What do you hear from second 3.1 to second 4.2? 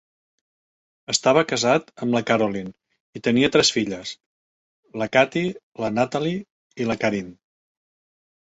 i tenia tres filles,